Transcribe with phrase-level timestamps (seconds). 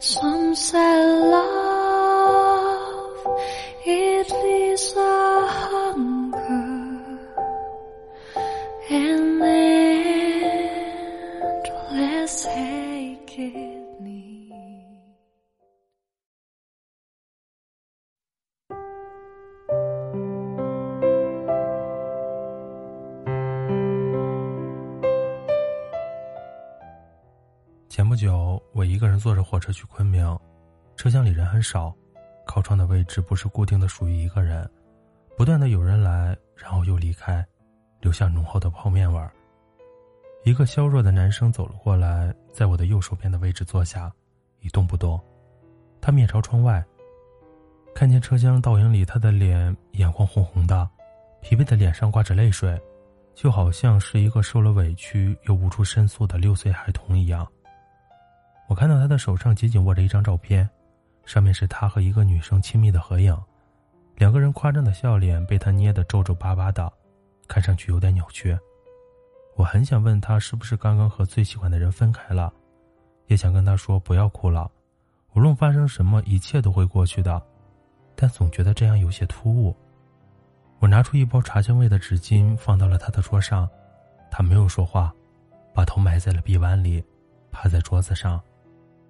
[0.00, 3.26] Some say love,
[3.86, 4.53] it leaves
[27.94, 30.36] 前不久，我一个人坐着火车去昆明，
[30.96, 31.94] 车厢里人很少，
[32.44, 34.68] 靠窗的位置不是固定的属于一个人，
[35.36, 37.46] 不断的有人来，然后又离开，
[38.00, 39.32] 留下浓厚的泡面味儿。
[40.42, 44.12] 一个消弱的男生走了过来，在我的右手边的位置坐下，
[44.58, 45.16] 一动不动。
[46.00, 46.84] 他面朝窗外，
[47.94, 50.90] 看见车厢倒影里他的脸，眼眶红红的，
[51.40, 52.76] 疲惫的脸上挂着泪水，
[53.36, 57.48] 就好像是一个受了委屈又无处申诉的六岁孩童一样。
[58.66, 60.68] 我看到他的手上紧紧握着一张照片，
[61.24, 63.36] 上面是他和一个女生亲密的合影，
[64.16, 66.90] 两个人夸张的笑脸被他捏得皱皱巴巴的，
[67.46, 68.56] 看上去有点扭曲。
[69.56, 72.52] 我很想问他是不是刚刚和最喜欢的人分开了，
[73.26, 74.70] 也想跟他说不要哭了，
[75.34, 77.40] 无论发生什么，一切都会过去的，
[78.16, 79.76] 但总觉得这样有些突兀。
[80.80, 83.68] 我拿出一包茶香味的纸巾放到了他的桌上，
[84.30, 85.14] 他没有说话，
[85.72, 87.04] 把头埋在了臂弯里，
[87.52, 88.40] 趴在桌子上。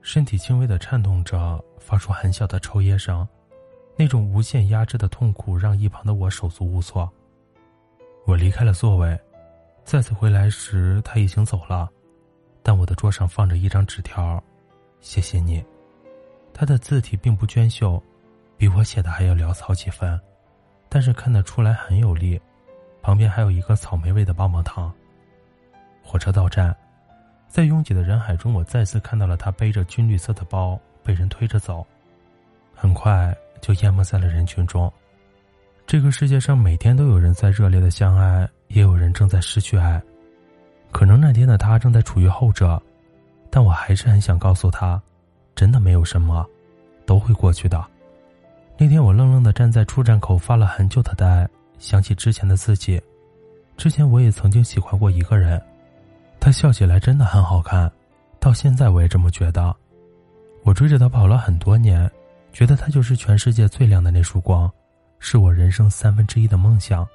[0.00, 3.26] 身体轻微的颤动着，发出很小的抽噎声，
[3.96, 7.10] 那种无限压制的痛苦让一旁的我手足无措。
[8.24, 9.18] 我离开了座位，
[9.84, 11.88] 再次回来时他已经走了，
[12.62, 14.42] 但我的桌上放着一张纸条
[15.00, 15.64] ：“谢谢你。”
[16.54, 18.02] 他的字体并不娟秀，
[18.56, 20.18] 比我写的还要潦草几分，
[20.88, 22.40] 但是看得出来很有力。
[23.00, 24.92] 旁边还有一个草莓味的棒棒糖。
[26.02, 26.74] 火车到站。
[27.48, 31.84] 在拥挤的人海中，我再次看到了他背着军绿色的包被人推着走，
[32.74, 34.92] 很快就淹没在了人群中。
[35.86, 40.00] 这个世界上每天都有人在热烈的相爱，也有人正在失去爱。
[40.92, 42.80] 可能那天的他正在处于后者，
[43.50, 45.00] 但我还是很想告诉他，
[45.54, 46.46] 真的没有什么，
[47.06, 47.82] 都会过去的。
[48.76, 51.48] 那天我愣愣的站在出站口，发了很久的呆，
[51.78, 53.02] 想起之前的自己，
[53.78, 55.60] 之前我也曾经喜欢过一个人。
[56.48, 57.92] 他笑起来真的很好看，
[58.40, 59.76] 到现在我也这么觉得。
[60.64, 62.10] 我追着他跑了很多年，
[62.54, 64.72] 觉得他就是全世界最亮的那束光，
[65.18, 67.06] 是我人生三分之一的梦想。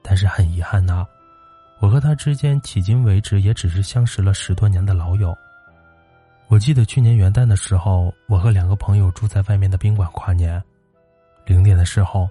[0.00, 1.04] 但是很遗憾呐，
[1.80, 5.36] 我和他之间迄今为止也只是相识了十多年的老友。
[6.46, 10.62] 我记得去年元旦的时候，我和两个朋友住在外面的宾馆跨年。
[11.46, 12.30] 零点的时候，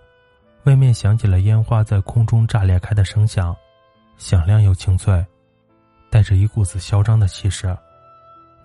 [0.63, 3.53] 外面响起了烟花在空中炸裂开的声响，
[4.15, 5.21] 响亮又清脆。
[6.11, 7.75] 带着一股子嚣张的气势，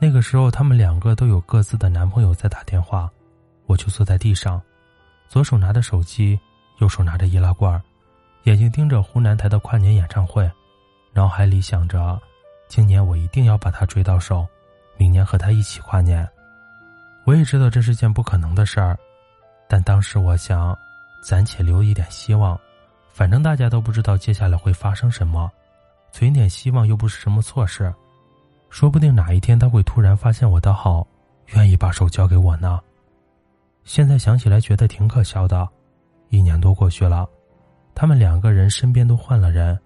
[0.01, 3.09] 那个时候他们两个都有各自的男朋友在打电话，
[3.67, 4.61] 我就坐在地上，
[5.29, 6.39] 左手拿着手机，
[6.81, 7.81] 右手拿着易拉罐，
[8.43, 10.51] 眼睛盯着湖南台的跨年演唱会，
[11.13, 12.21] 脑海里想着，
[12.67, 14.45] 今年我一定要把他追到手，
[14.97, 16.29] 明年和他一起跨年。
[17.25, 18.99] 我也知道这是件不可能的事儿，
[19.69, 20.77] 但当时我想，
[21.23, 22.59] 暂且留一点希望，
[23.13, 25.49] 反正大家都不知道接下来会发生什么。
[26.13, 27.93] 存点希望又不是什么错事，
[28.71, 31.07] 说不定哪一天他会突然发现我的好，
[31.55, 32.81] 愿意把手交给我呢。
[33.85, 35.69] 现在想起来觉得挺可笑的，
[36.31, 37.29] 一年多过去了，
[37.95, 39.79] 他们两个人身边都换了人，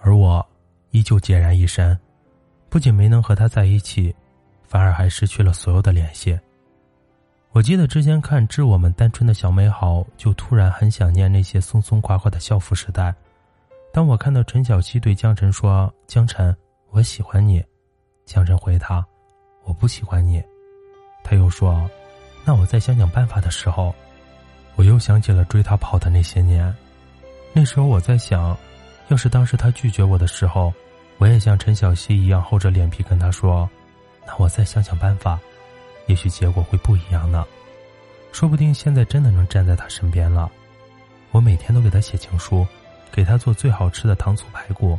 [0.00, 0.44] 而我
[0.90, 1.98] 依旧孑然一身，
[2.68, 4.14] 不仅没能和他在一起，
[4.62, 6.38] 反而还失去了所有的联系。
[7.52, 13.14] 我记得之前看《致我们单纯的小美好》，就突然很想念那些松松垮垮的校服时代。
[13.98, 16.56] 当我看到陈小希对江晨说：“江晨，
[16.90, 17.60] 我喜欢你。”
[18.24, 19.04] 江晨回他
[19.66, 20.40] ：“我不喜欢你。”
[21.24, 21.90] 他又说
[22.46, 23.92] ：“那我再想想办法。”的时候，
[24.76, 26.72] 我又想起了追他跑的那些年。
[27.52, 28.56] 那时候我在想，
[29.08, 30.72] 要是当时他拒绝我的时候，
[31.16, 33.68] 我也像陈小希一样厚着脸皮跟他说
[34.24, 35.40] ：“那我再想想办法。”
[36.06, 37.44] 也许结果会不一样呢。
[38.30, 40.48] 说不定现在真的能站在他身边了。
[41.32, 42.64] 我每天都给他写情书。
[43.12, 44.98] 给他做最好吃的糖醋排骨，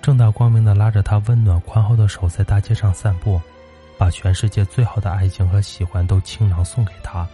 [0.00, 3.40] 正大光明的拉着他温暖宽厚的手在大街上散步，
[3.96, 7.26] 把全世界最好的爱情和喜欢都倾囊送给他。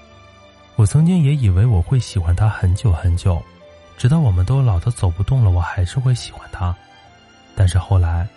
[0.76, 3.42] 我曾经也以为我会喜欢他很久很久，
[3.96, 6.74] 直到我们都老的走不动了，我还是会喜欢他。
[7.56, 8.28] 但是后来，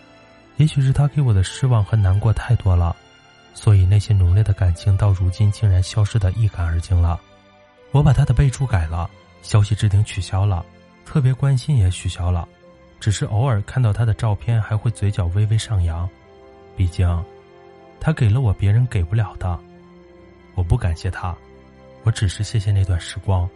[0.58, 2.96] 也许是他给我的失望和难过太多了，
[3.54, 7.20] 所以那些浓烈的感情到如今竟然消失的一干二净了。
[7.92, 9.08] 我把他的备注改了，
[9.44, 10.66] 消息置顶取消了，
[11.12, 12.48] 特别关心也取消了，
[12.98, 16.10] 只是偶尔看到他的照片还会嘴角微微上扬。
[16.74, 17.06] 毕竟，
[18.00, 19.60] 他给了我别人给不了的。
[20.56, 21.36] 我不感谢他，
[22.04, 23.50] 我只是谢谢那段时光，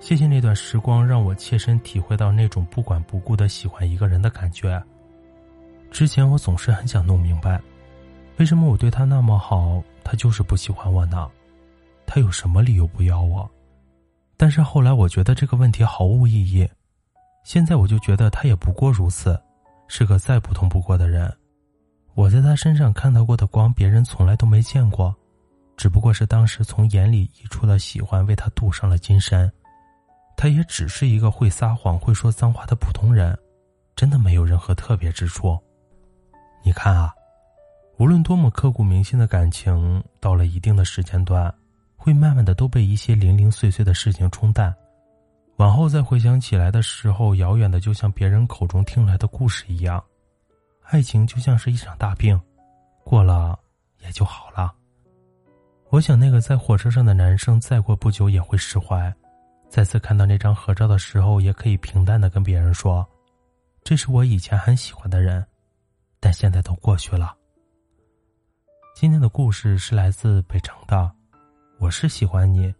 [0.00, 4.78] 谢谢那段时光让我切身体会到那种不管不顾的喜欢一个人的感觉。
[5.90, 7.58] 之前我总是很想弄明白，
[8.36, 11.26] 为什么我对他那么好，他就是不喜欢我呢？
[12.04, 13.50] 他有什么理由不要我？
[14.36, 16.68] 但是后来我觉得这个问题毫无意义，
[17.42, 19.40] 现在我就觉得他也不过如此，
[19.88, 21.32] 是个再普通不过的人。
[22.14, 25.14] 我在他身上看到过的光，别人从来都没见过，
[25.76, 29.50] 只不过是当时从眼里溢出的喜欢为他镀上了金身。
[30.36, 33.38] 他也只是一个会撒谎、会说脏话的普通人，
[33.96, 35.58] 真的没有任何特别之处。
[36.64, 37.12] 你看啊，
[37.98, 41.52] 无论多么刻骨铭心的感情，到了一定的时间段。
[41.96, 44.74] 会慢慢的都被一些零零碎碎的事情冲淡，
[45.56, 50.02] 往后再回想起来的时候，遥远的就像别人口中听来的故事一样。
[50.82, 52.40] 爱情就像是一场大病，
[53.04, 53.58] 过了
[54.00, 54.74] 也就好了。
[55.90, 59.14] 我想那个在火车上的男生，再过不久也会释怀，
[59.68, 63.06] 再次看到那张合照的时候，也可以平淡的跟别人说
[63.84, 65.46] ：“这是我以前很喜欢的人，
[66.18, 67.36] 但现在都过去了。”
[68.96, 71.10] 今天的故事是来自北城的。
[71.78, 72.72] 我是喜欢你，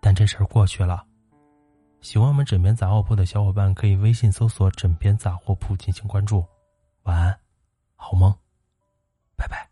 [0.00, 1.04] 但这事儿过去了。
[2.00, 6.44] 喜欢我们枕边杂货铺的小伙伴，可以微信搜索“枕边杂货铺”进行关注。
[7.02, 7.40] 晚安，
[7.96, 8.32] 好梦，
[9.36, 9.67] 拜拜。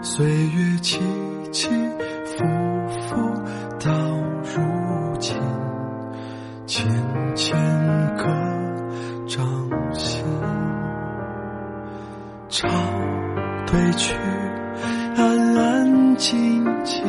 [0.00, 0.98] 岁月起
[1.50, 1.68] 起
[2.24, 2.44] 伏
[2.88, 3.16] 伏
[3.80, 3.90] 到
[4.42, 5.36] 如今，
[6.66, 6.86] 渐
[7.34, 7.56] 渐
[8.16, 8.24] 刻
[9.26, 9.44] 掌
[9.94, 10.24] 心。
[12.48, 12.68] 潮
[13.66, 14.14] 退去，
[15.16, 17.04] 安安静静。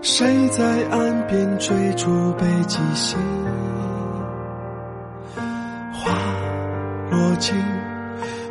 [0.00, 3.18] 谁在岸边追逐北极星？
[5.92, 6.12] 花
[7.10, 7.54] 落尽，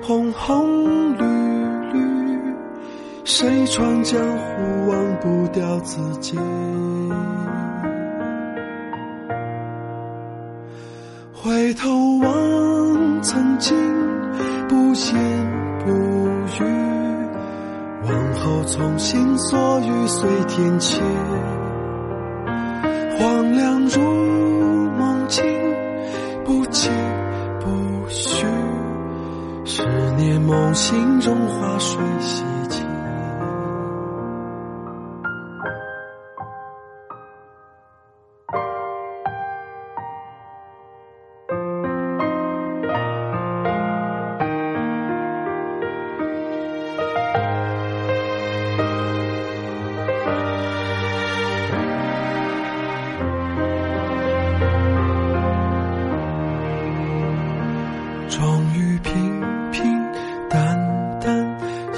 [0.01, 0.92] 红红，
[3.35, 6.37] 谁闯江湖忘不掉自己？
[11.33, 11.89] 回头
[12.19, 13.75] 望曾经，
[14.69, 15.13] 不言
[15.83, 15.89] 不
[16.59, 16.63] 语。
[18.03, 21.01] 往后从心所欲随天气，
[23.17, 23.99] 荒凉如
[24.91, 25.43] 梦境，
[26.45, 26.87] 不疾
[27.59, 27.65] 不
[28.09, 28.45] 徐，
[29.65, 29.81] 十
[30.17, 32.43] 年梦醒，中花水洗
[58.75, 59.83] 于平平
[60.49, 61.57] 淡淡
[61.93, 61.97] 一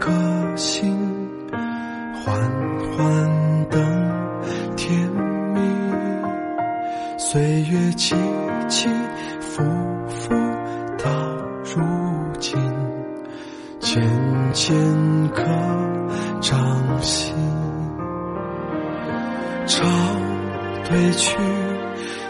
[0.00, 0.96] 颗心，
[2.14, 2.34] 缓
[2.92, 3.80] 缓等
[4.76, 4.98] 甜
[5.54, 5.60] 蜜。
[7.18, 8.14] 岁月起
[8.68, 8.88] 起
[9.40, 9.62] 伏
[10.08, 10.34] 伏
[10.98, 11.10] 到
[11.64, 11.82] 如
[12.38, 12.58] 今，
[13.80, 14.02] 渐
[14.52, 15.44] 渐刻
[16.40, 17.34] 掌心。
[19.66, 19.84] 潮
[20.84, 21.36] 退去，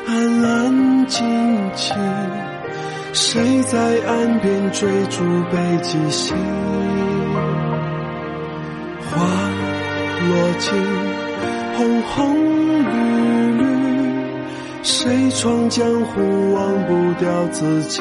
[0.06, 1.24] 安安静
[1.76, 1.96] 静。
[3.20, 6.36] 谁在岸边追逐北极星？
[9.10, 9.16] 花
[10.28, 10.72] 落尽，
[11.76, 12.14] 红红
[12.84, 12.92] 绿
[13.58, 13.64] 绿，
[14.84, 18.00] 谁闯江湖忘不掉自己？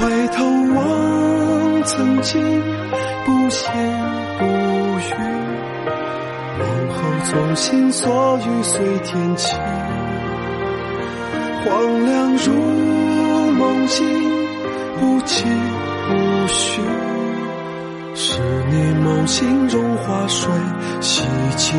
[0.00, 2.42] 回头望曾经，
[3.24, 3.48] 不言
[4.40, 4.44] 不
[4.98, 5.14] 语，
[6.58, 9.56] 往后从心所欲随天起。
[11.68, 12.54] 荒凉如
[13.52, 14.06] 梦境，
[14.98, 15.44] 不疾
[16.08, 16.80] 不徐。
[18.14, 20.50] 十年梦醒，融化水
[21.02, 21.24] 洗
[21.56, 21.78] 尽。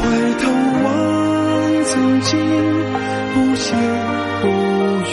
[0.00, 0.02] 回
[0.40, 0.50] 头
[0.82, 2.36] 望曾经，
[3.34, 3.70] 不言
[4.42, 4.48] 不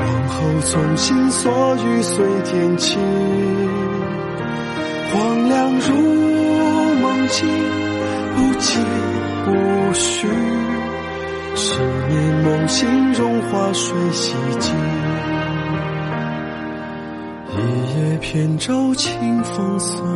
[0.00, 2.98] 往后从心所欲随天晴。
[5.12, 5.94] 荒凉如
[7.02, 7.46] 梦境，
[8.34, 8.78] 不疾
[9.44, 10.26] 不徐。
[11.60, 11.74] 十
[12.08, 14.72] 年梦醒，融化水洗净。
[17.50, 17.56] 一
[17.96, 20.06] 叶扁舟，清风送